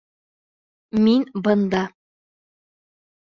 [1.03, 1.83] Мин бында!